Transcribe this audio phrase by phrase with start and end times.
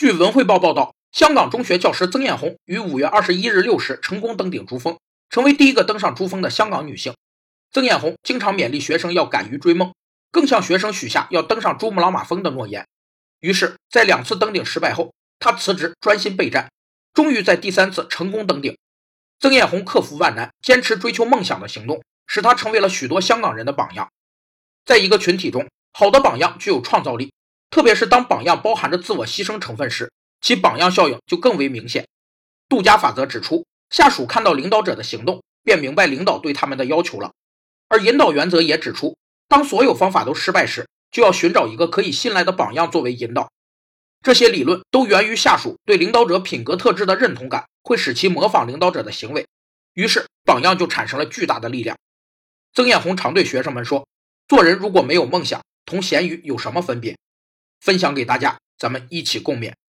[0.00, 7.14] 据文汇报报道，香港中学教师曾艳红于五月二十一日六时成功登顶珠峰，成为第一个登上珠峰的香港女性。
[7.70, 9.92] 曾艳红经常勉励学生要敢于追梦，
[10.32, 12.86] 更向学生许下要登上珠穆朗玛峰的诺言。
[13.40, 16.72] 于是，在两次登顶失败后，她辞职专心备战，
[17.12, 18.74] 终于在第三次成功登顶。
[19.38, 24.10] 曾艳红克服万难，坚持追求梦想的行动，使她成为了许多香港人的榜样。
[24.86, 27.30] 在一个群体中，好的榜样具有创造力。
[27.70, 30.10] 特别是当榜样包含着自我牺牲成分时，
[30.40, 32.06] 其榜样效应就更为明显。
[32.68, 37.30] 杜家法则指出，下属看到领导者的行动，便明白领导对他们的要求了；
[37.88, 39.16] 而引导原则也指出，
[39.48, 43.50] 当所有方法都失败时，就要寻找一个可以信赖的榜样作为引导。
[44.22, 49.46] 这些理论都源于下属对领导者品格特质的认同感，会使其模仿领导者的行为，
[49.94, 51.96] 于是榜样就产生了巨大的力量。
[52.74, 54.06] 曾艳红常对学生们说
[54.46, 57.16] ：“做人如果没有梦想，同咸鱼有什么分别？”
[57.80, 59.80] 分享给大家，咱们一起共勉。